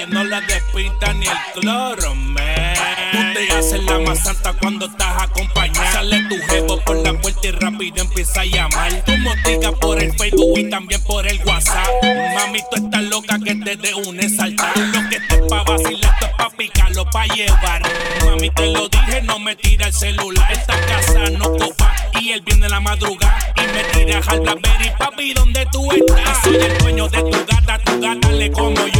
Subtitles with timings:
[0.00, 2.74] que no la despinta ni el cloro, man.
[3.12, 5.92] Tú te haces la más santa cuando estás acompañada.
[5.92, 9.04] Sale tu jevo por la puerta y rápido empieza a llamar.
[9.04, 11.86] Tu motica por el Facebook y también por el WhatsApp.
[12.34, 14.72] Mami, tú estás loca que te dé un exaltar.
[14.78, 17.82] Lo que te pa' vacilar, esto es pa' picarlo, pa' llevar.
[18.24, 20.50] Mami, te lo dije, no me tira el celular.
[20.50, 24.92] Esta casa no copa y él viene la madrugada y me tira a Blackberry.
[24.98, 26.42] Papi, ¿dónde tú estás?
[26.42, 28.99] Soy el dueño de tu gata, tu gata le como yo.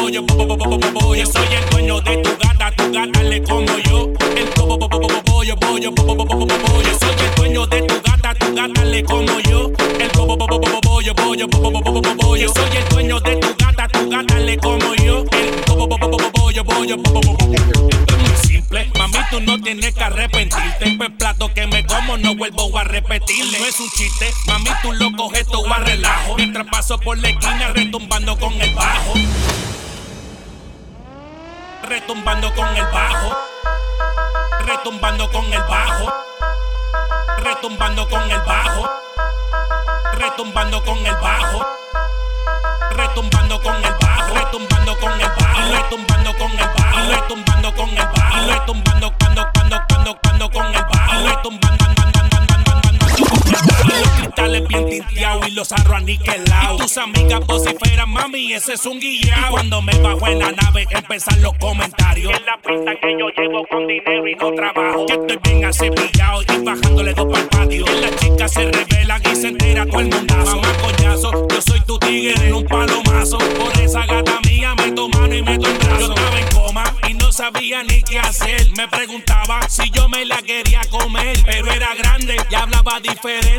[0.00, 0.56] Pollo, pollo,
[0.94, 1.26] pollo.
[1.26, 4.10] Soy el dueño de tu gata, tu gata le como yo.
[4.34, 5.94] El pollo, pollo, pollo.
[6.98, 9.70] Soy el dueño de tu gata, tu gata le como yo.
[9.98, 11.48] El pollo, pollo,
[12.16, 12.48] pollo.
[12.54, 15.22] Soy el dueño de tu gata, tu gata le como yo.
[15.34, 15.50] El
[16.32, 16.96] pollo, pollo,
[18.42, 20.96] simple, mami, tú no tienes que arrepentirte.
[20.98, 23.58] El plato que me como no vuelvo a repetirle.
[23.58, 26.36] No es un chiste, mami, tú lo coges todo a relajo.
[26.36, 29.12] Mientras paso por la esquina retumbando con el bajo.
[31.90, 33.36] Retumbando con el bajo.
[34.60, 36.12] Retumbando con el bajo.
[37.38, 38.88] Retumbando con el bajo.
[40.12, 41.66] Retumbando con el bajo.
[42.90, 44.34] Retumbando con el bajo.
[44.34, 45.72] Retumbando con el bajo.
[45.72, 47.10] Retumbando con el bajo.
[47.10, 48.46] Retumbando con el bajo.
[48.46, 51.26] Retumbando cuando cuando cuando cuando con el bajo.
[51.26, 51.99] Retumbando
[53.66, 56.78] los cristales bien tinteados y los arros aniquilados.
[56.78, 59.50] Tus amigas vociferan, mami, ese es un guillao.
[59.50, 62.32] Cuando me bajo en la nave, empiezan los comentarios.
[62.38, 65.06] En la pista que yo llevo con dinero y no trabajo.
[65.06, 67.84] Que estoy bien acepillado y bajándole dos para el patio.
[68.00, 70.56] Las chicas se revelan y se entera todo el mundazo.
[70.56, 73.38] Mamá coñazo, yo soy tu tigre en un palomazo.
[73.38, 76.00] Por esa gata mía me mano y meto el brazo.
[76.00, 78.70] Yo estaba en coma y no sabía ni qué hacer.
[78.76, 83.49] Me preguntaba si yo me la quería comer, pero era grande y hablaba diferente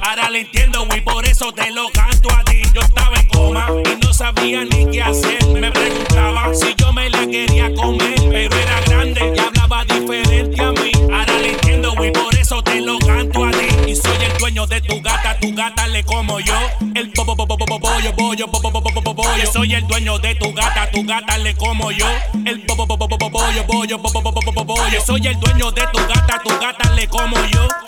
[0.00, 2.62] Ahora le entiendo, y por eso te lo canto a ti.
[2.72, 5.44] Yo estaba en coma y no sabía ni qué hacer.
[5.48, 10.70] Me preguntaba si yo me la quería comer, pero era grande y hablaba diferente a
[10.72, 10.92] mí.
[11.12, 13.90] Ahora le entiendo, y por eso te lo canto a ti.
[13.90, 16.54] Y soy el dueño de tu gata, tu gata le como yo.
[16.94, 19.52] El bo bo bo bo bo bollo, bollo, bo bo bo bo bollo.
[19.52, 22.06] Soy el dueño de tu gata, tu gata le como yo.
[22.44, 25.00] El bo bo bo bo bo bollo, bollo, bo bo bo bo bollo.
[25.04, 27.85] Soy el dueño de tu gata, tu gata le como yo.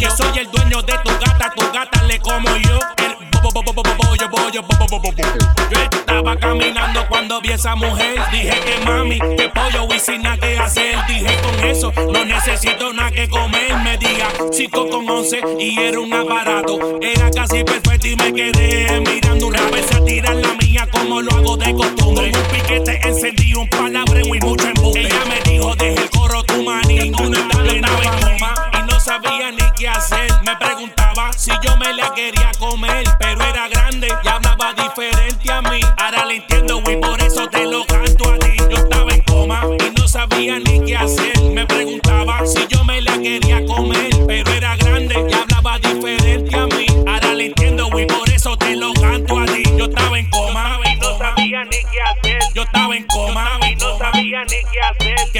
[0.00, 2.78] Yo soy el dueño de tu gata, tu gata le como yo.
[2.98, 5.93] El bollo, bollo, bollo, bollo, bollo, bollo
[6.24, 8.18] estaba caminando cuando vi esa mujer.
[8.32, 10.96] Dije que mami, que pollo y sin nada que hacer.
[11.06, 13.76] Dije con eso, no necesito nada que comer.
[13.82, 16.98] Me diga 5 con 11 y era un aparato.
[17.02, 21.30] Era casi perfecto y me quedé mirando una vez a tirar la mía como lo
[21.32, 22.32] hago de costumbre.
[22.34, 25.00] un piquete encendí un palabreo y mucho embuste.
[25.00, 27.12] Ella me dijo, deja el corro tu maní.
[27.20, 30.32] Una tarde estaba en coma y no sabía ni qué hacer.
[30.46, 33.83] Me preguntaba si yo me la quería comer, pero era grande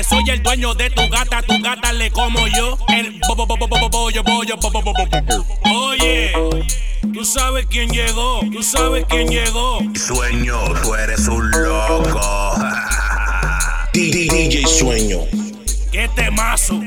[0.09, 2.79] soy el dueño de tu gata, tu gata le como yo.
[2.89, 3.56] El bo bo.
[5.65, 6.33] Oye.
[7.12, 9.79] Tú sabes quién llegó, tú sabes quién llegó.
[9.95, 12.55] Sueño, tú eres un loco.
[13.93, 15.21] DJ Sueño.
[15.93, 16.81] Qué temazo,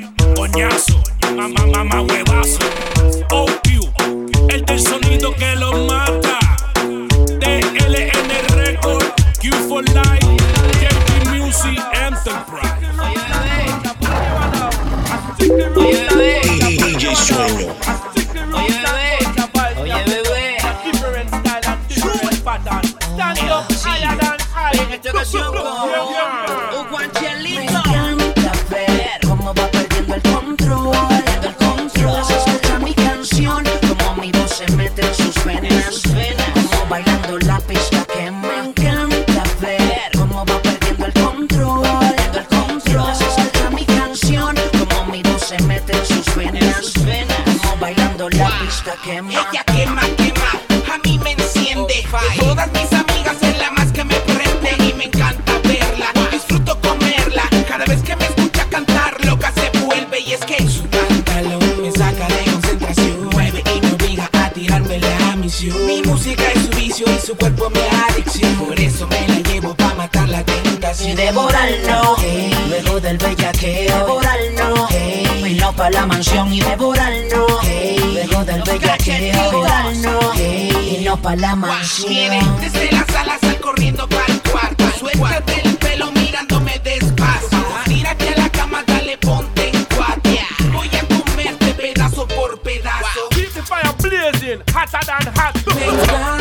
[81.28, 82.62] pa' la mansión.
[82.62, 84.86] Desde la sala sal corriendo para el cuarto.
[84.98, 87.66] Suéltate el pelo mirándome despacio.
[87.86, 90.32] Tírate a la cama, dale ponte en cuatro.
[90.72, 93.28] Voy a comerte pedazo por pedazo.
[93.32, 96.34] Keep fire blazing, hotter than hot.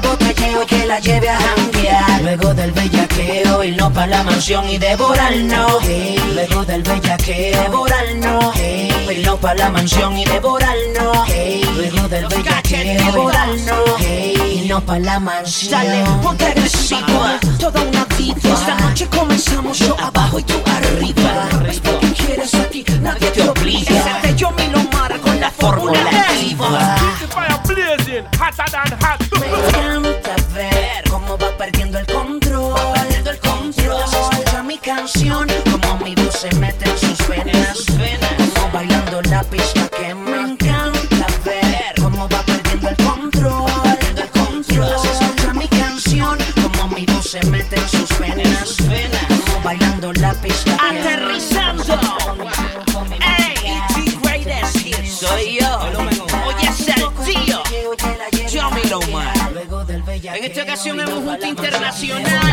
[0.00, 2.22] fue botelleo y que la lleve a janguear.
[2.22, 5.82] Luego del bellaqueo, irnos pa' la mansión y devorarnos.
[5.82, 6.20] Hey.
[6.34, 8.54] Luego del bellaqueo, devorarnos.
[8.56, 8.92] Hey.
[9.10, 11.28] Irnos pa' la mansión y devorarnos.
[11.28, 11.68] Hey.
[11.76, 13.90] Luego del bellaqueo, devorarnos.
[14.00, 14.62] Hey.
[14.64, 15.70] Irnos pa' la mansión.
[15.70, 16.54] Dale, ponte
[17.58, 18.36] toda una vida.
[18.42, 21.48] Esta noche comenzamos yo abajo y tú arriba.
[21.68, 24.20] Es porque quieres aquí, nadie te obliga.
[24.22, 26.96] Ese yo me lo marco, la fórmula activa.
[28.14, 29.23] This hotter than hot.
[29.72, 29.93] down.
[61.94, 62.43] nacional.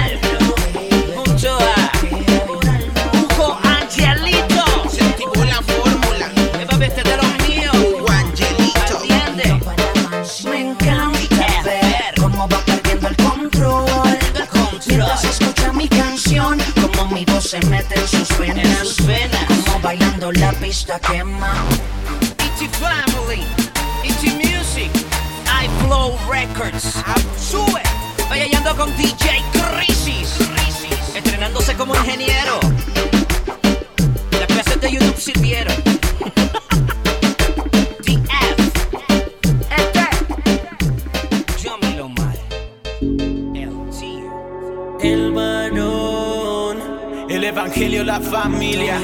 [31.82, 32.60] como ingeniero.
[34.34, 35.74] Las clases de YouTube sirvieron.
[39.76, 40.08] Este.
[45.02, 46.78] El varón,
[47.28, 49.00] el evangelio, la familia.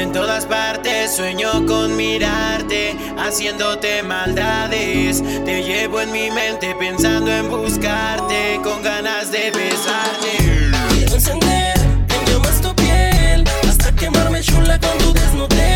[0.00, 5.22] en todas partes, sueño con mirarte, haciéndote maldades.
[5.44, 10.36] Te llevo en mi mente pensando en buscarte, con ganas de besarte.
[10.90, 11.74] Quiero encender,
[12.06, 15.69] tengo más tu piel, hasta quemarme chula con tu desnudez.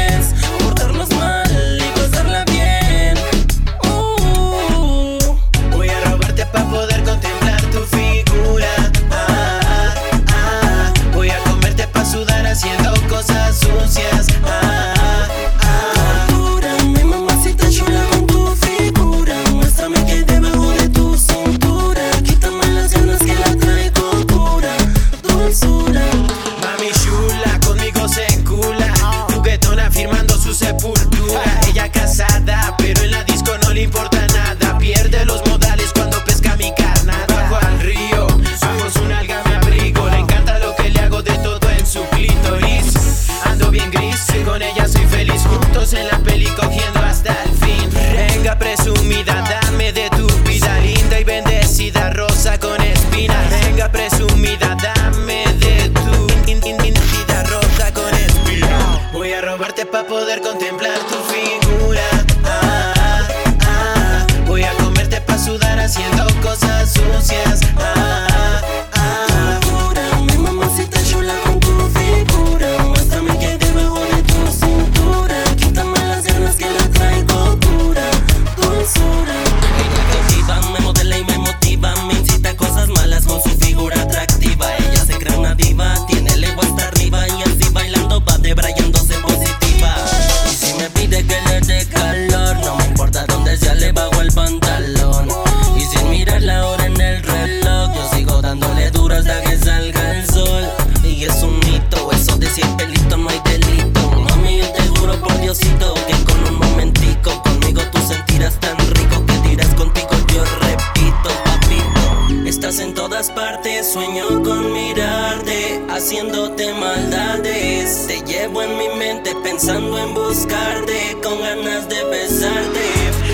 [116.05, 118.07] haciéndote maldades.
[118.07, 122.87] Te llevo en mi mente pensando en buscarte, con ganas de besarte.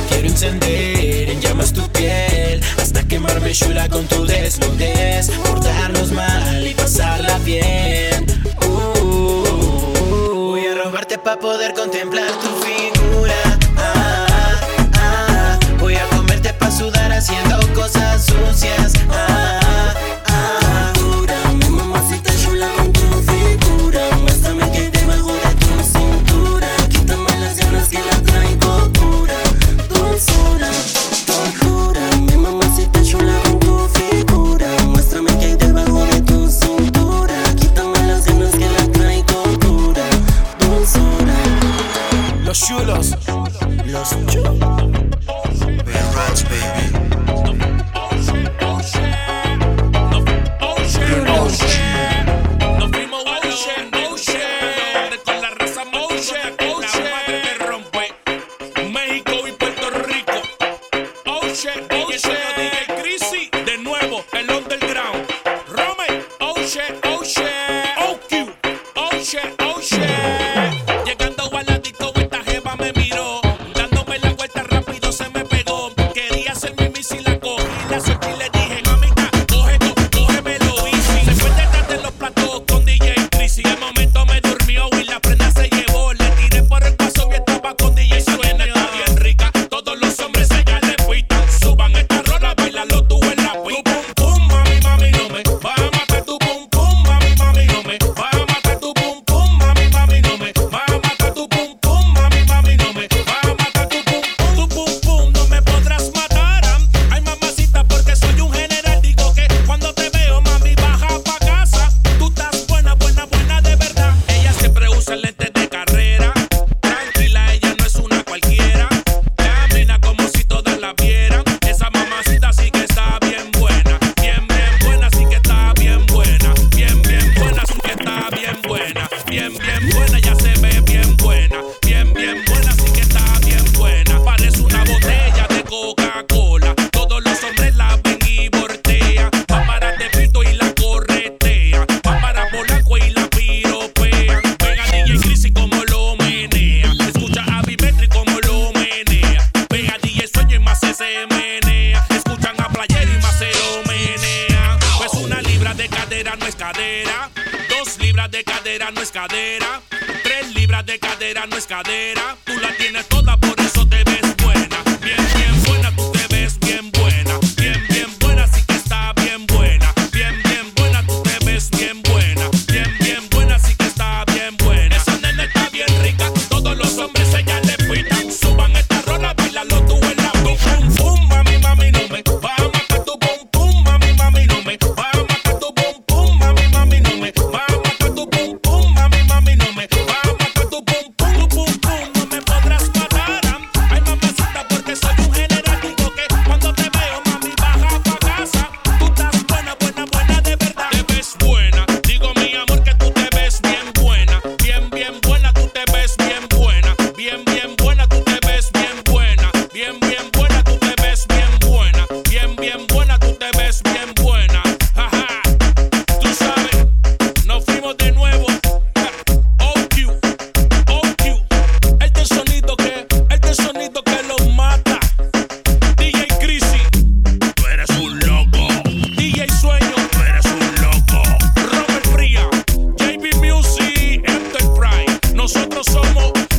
[0.09, 5.31] Quiero encender en llamas tu piel, hasta quemarme chula con tu desnudez.
[5.31, 8.25] Portarnos mal y pasarla bien.
[8.65, 9.45] Uh, uh,
[10.23, 10.51] uh.
[10.51, 12.80] Voy a robarte para poder contemplar tu fin.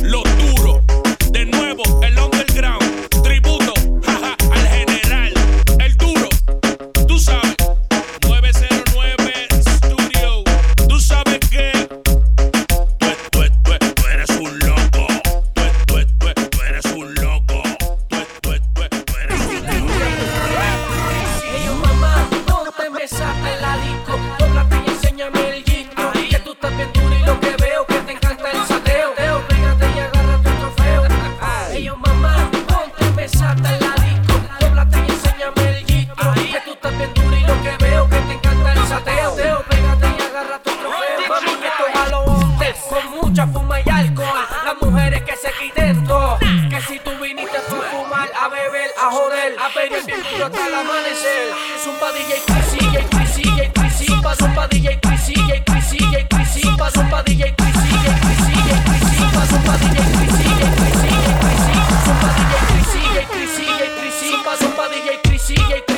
[0.02, 0.91] lo duro.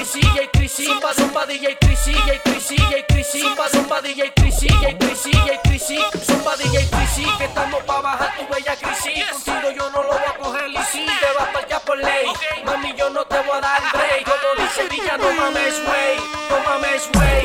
[0.04, 5.54] crisilla y crisilla, zumba DJ crisilla y crisilla y crisilla, zumba DJ crisilla y crisilla
[5.54, 9.30] y crisilla, zumba DJ crisilla, que estamos pa' bajar tu bella crisilla.
[9.30, 12.26] Contigo yo no lo voy a coger y si te vas pa' allá por ley,
[12.66, 14.26] mami yo no te voy a dar el break.
[14.26, 16.16] Yo no dice Sevilla, no mames, wey,
[16.50, 17.43] no mames, wey.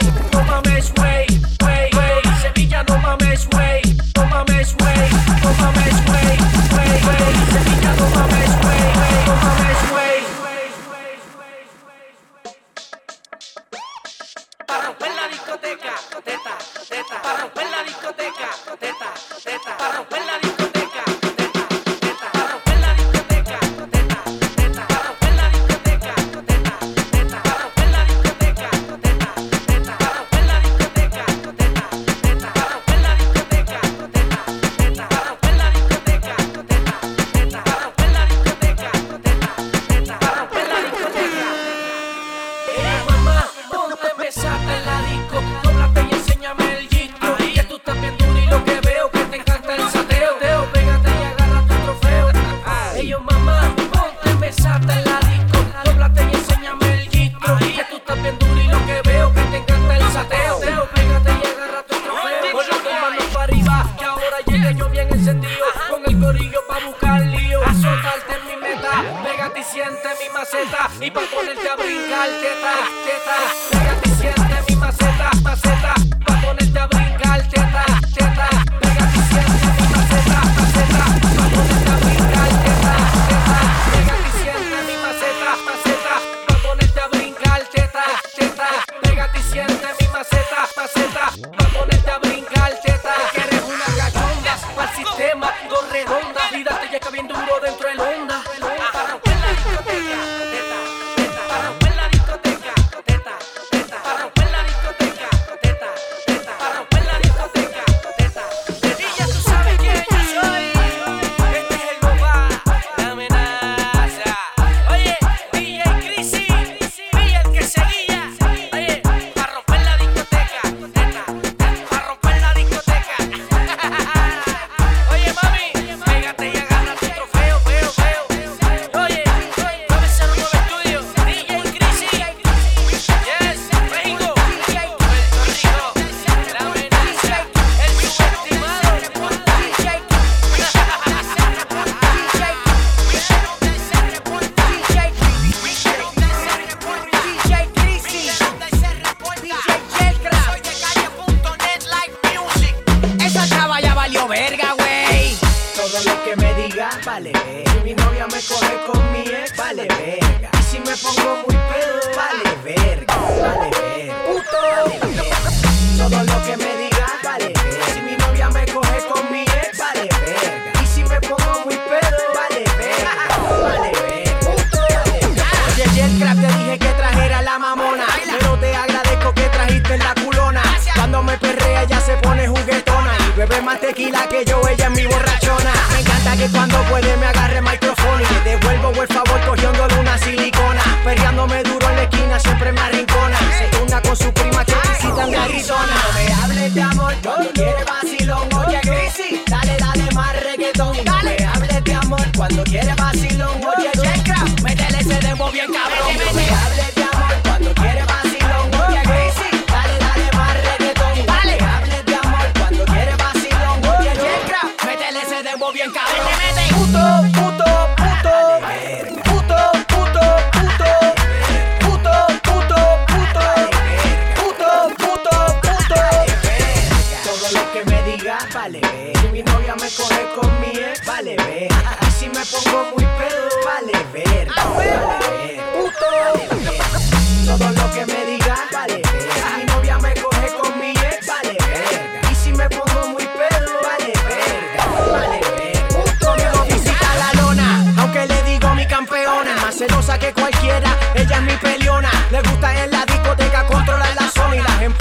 [181.84, 183.14] ella se pone juguetona.
[183.28, 185.74] Y bebe más tequila que yo, ella es mi borrachona.
[185.92, 188.20] Me encanta que cuando puede me agarre el micrófono.
[188.20, 190.82] Y le devuelvo el favor cogiéndole una silicona.
[191.04, 193.38] Perreándome duro en la esquina, siempre me arrincona.
[193.58, 195.94] Se turna con su prima que visita en Arizona.
[196.08, 198.54] No me hables de amor, yo te quiere vacilón.
[198.54, 200.98] Oye, Grisi, dale, dale más reggaetón.
[201.06, 203.29] No me hables de amor cuando quiere vacilón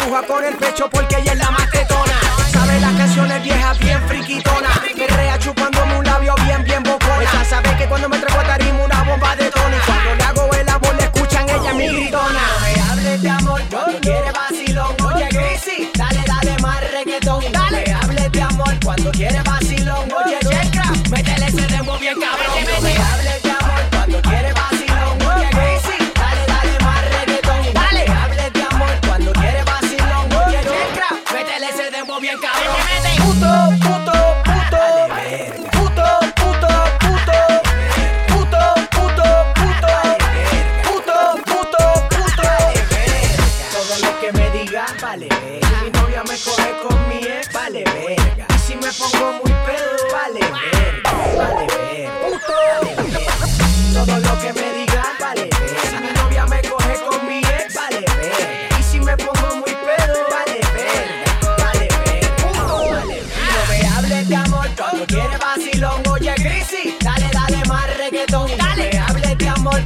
[0.09, 1.51] empuja con el pecho porque ella es la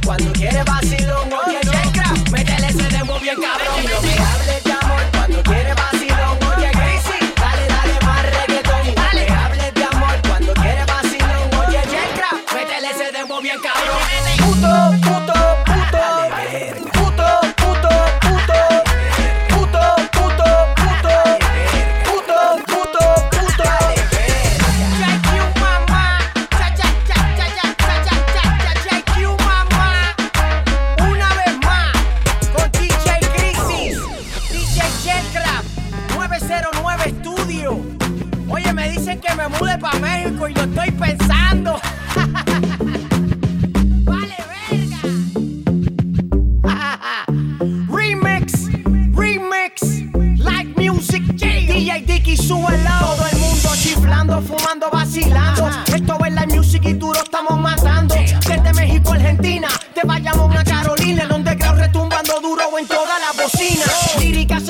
[0.01, 1.29] Cuando quiere vacilón.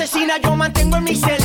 [0.04, 1.43] asesina yo mantengo en mi celda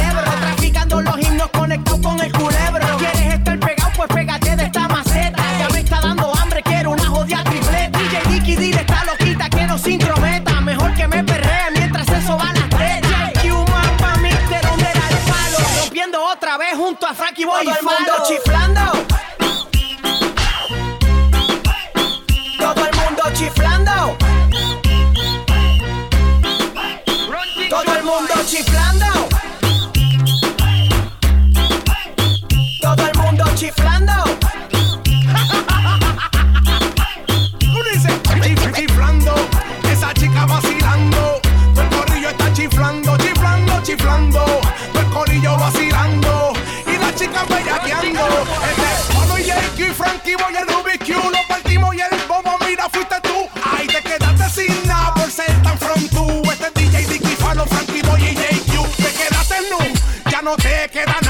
[60.50, 61.29] no te queda nada.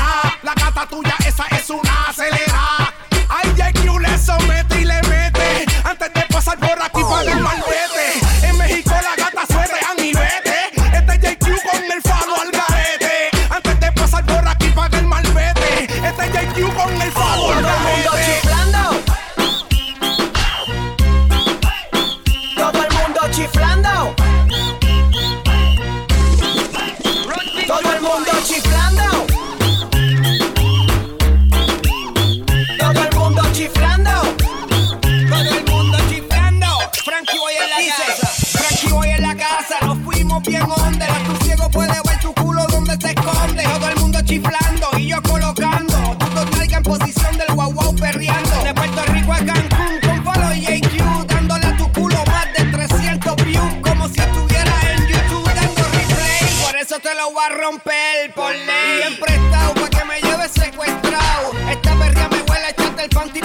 [63.00, 63.40] del panty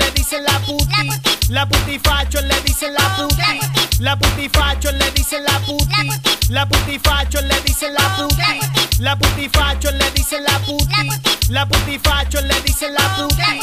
[0.00, 1.08] le dicen la puti.
[1.48, 3.60] La putifacho le dicen la puti.
[3.98, 6.08] La putifacho le dicen la puti.
[6.48, 8.60] La putifacho le dicen la puti.
[8.98, 11.08] La putifacho le dicen la puti.
[11.48, 13.60] La putifacho le dicen la puti.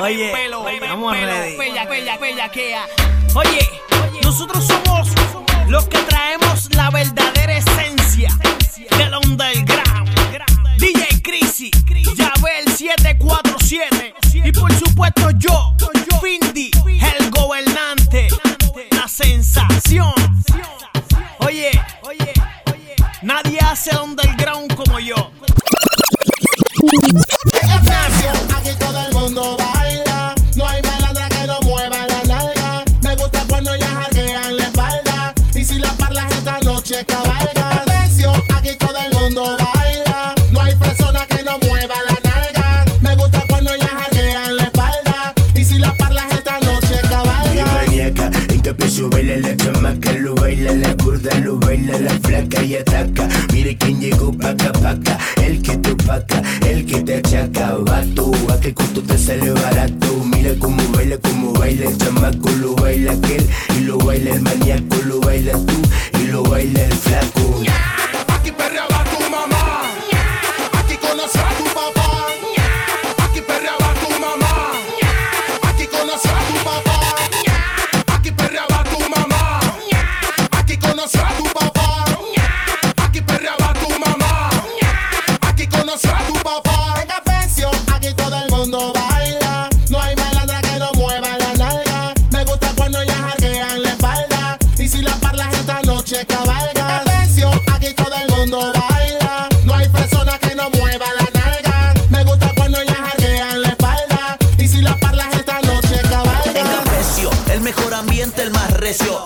[0.00, 0.32] Oye,
[0.80, 1.16] vamos
[2.20, 2.86] bellaquea.
[3.34, 3.68] Oye,
[4.22, 5.08] nosotros somos
[5.68, 8.30] los que traemos la verdadera esencia
[8.96, 10.23] del underground.
[11.34, 15.74] DJ Crisi, Yabel 747 y por supuesto yo,
[16.22, 18.28] Findy, el gobernante,
[18.92, 20.14] la sensación.
[21.40, 21.72] Oye,
[23.22, 25.32] nadie hace underground como yo.
[28.54, 29.56] Aquí todo el mundo
[49.92, 53.28] lo baila la gorda, lo baila la flaca y ataca.
[53.52, 58.58] Mire quién llegó paca paca, el que te opaca, el que te achaca, vato, a
[58.60, 60.24] que costo te sale barato.
[60.24, 64.96] Mira cómo baila, cómo baila el chamaco, lo baila aquel y lo baila el maníaco,
[65.06, 67.62] lo baila tú y lo baila el flaco.
[68.28, 69.82] Aquí perreaba tu mamá.
[70.78, 71.93] Aquí conoció a tu papá.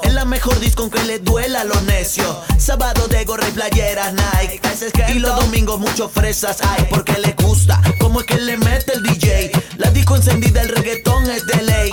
[0.03, 2.37] En la mejor disco aunque le duela a los necios.
[2.57, 4.61] Sábado de gorra y playeras Nike.
[5.09, 6.85] Y los domingos mucho fresas hay.
[6.89, 9.51] Porque le gusta, como es que le mete el DJ.
[9.77, 11.91] La disco encendida, el reggaetón es de ley.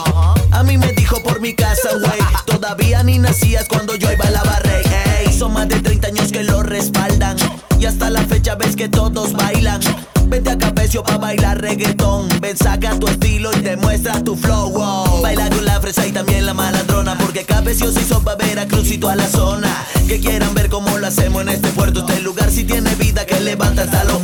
[0.51, 2.19] A mí me dijo por mi casa, güey.
[2.45, 4.81] Todavía ni nacías cuando yo iba a la barre.
[5.19, 7.37] Ey, son más de 30 años que lo respaldan.
[7.79, 9.81] Y hasta la fecha ves que todos bailan.
[10.27, 12.27] Vete a Capecio pa' bailar reggaetón.
[12.41, 14.71] Ven, saca tu estilo y demuestra tu flow.
[14.71, 15.21] wow.
[15.21, 17.17] Baila con la fresa y también la malandrona.
[17.17, 19.69] Porque Capecio se hizo pa' Veracruz y toda la zona.
[20.07, 22.05] Que quieran ver cómo lo hacemos en este puerto.
[22.07, 24.21] Este lugar si tiene vida que levanta hasta los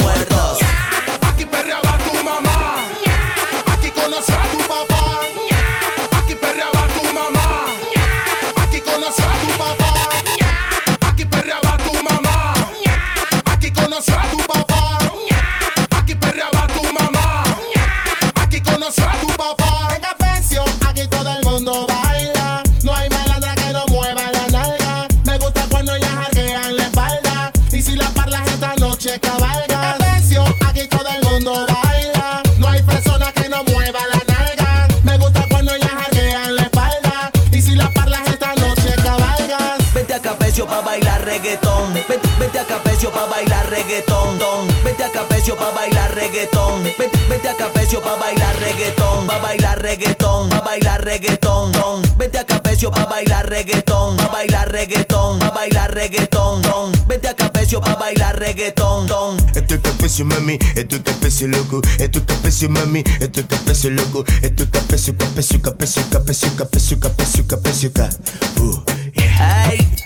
[42.40, 44.68] Vete a Capecio pa' bailar reggaetón, don.
[44.84, 46.84] Vete a Capecio pa' bailar reggaetón.
[46.84, 52.02] Vete, vete a Capecio pa' bailar reggaetón, pa' bailar reggaetón, pa' bailar reggaetón, don.
[52.18, 56.92] Vete a Capecio pa' bailar reggaetón, pa' bailar reggaetón, pa' bailar reggaetón, don.
[57.08, 59.38] Vete a Capecio pa' bailar reggaetón, don.
[59.56, 61.82] Esto es capecio, mami, esto es capecio, loco.
[62.00, 64.26] Esto es capecio, mami, esto es capecio, loco.
[64.42, 68.10] Esto es capecio, capecio, capecio, capecio, capecio, capecio, capecio, ca.
[68.58, 68.91] Uh, yeah.
[68.91, 68.91] Hey,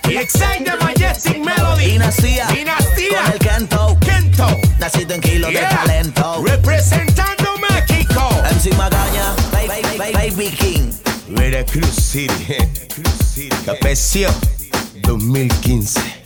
[0.07, 1.91] Y Excite the Majestic Melody.
[1.93, 2.47] Dinastía.
[2.47, 3.23] Dinastía.
[3.23, 3.97] Con el Kento.
[3.99, 4.59] Kento.
[4.79, 5.69] Nacido en kilos Yeah.
[5.69, 6.43] de talento.
[6.45, 8.29] Representando México.
[8.51, 10.91] MC Magaña, Baby, baby, baby King.
[11.29, 12.55] Veracruz City,
[13.65, 14.29] Capecio
[15.01, 16.24] 2015.